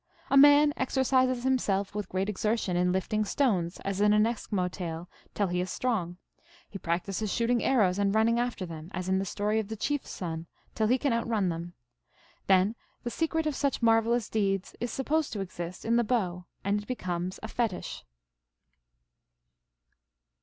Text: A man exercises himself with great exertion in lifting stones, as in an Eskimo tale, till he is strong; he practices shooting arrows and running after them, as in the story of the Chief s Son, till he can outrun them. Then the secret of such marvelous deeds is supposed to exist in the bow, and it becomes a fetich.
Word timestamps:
A 0.31 0.35
man 0.35 0.73
exercises 0.77 1.43
himself 1.43 1.93
with 1.93 2.09
great 2.09 2.27
exertion 2.27 2.75
in 2.75 2.91
lifting 2.91 3.23
stones, 3.23 3.79
as 3.81 4.01
in 4.01 4.13
an 4.13 4.23
Eskimo 4.23 4.67
tale, 4.71 5.07
till 5.35 5.45
he 5.45 5.61
is 5.61 5.69
strong; 5.69 6.17
he 6.67 6.79
practices 6.79 7.31
shooting 7.31 7.63
arrows 7.63 7.99
and 7.99 8.15
running 8.15 8.39
after 8.39 8.65
them, 8.65 8.89
as 8.95 9.07
in 9.07 9.19
the 9.19 9.25
story 9.25 9.59
of 9.59 9.67
the 9.67 9.75
Chief 9.75 10.03
s 10.05 10.09
Son, 10.09 10.47
till 10.73 10.87
he 10.87 10.97
can 10.97 11.13
outrun 11.13 11.49
them. 11.49 11.73
Then 12.47 12.73
the 13.03 13.11
secret 13.11 13.45
of 13.45 13.55
such 13.55 13.83
marvelous 13.83 14.27
deeds 14.27 14.75
is 14.79 14.91
supposed 14.91 15.33
to 15.33 15.39
exist 15.39 15.85
in 15.85 15.97
the 15.97 16.03
bow, 16.03 16.45
and 16.63 16.81
it 16.81 16.87
becomes 16.87 17.39
a 17.43 17.47
fetich. 17.47 18.03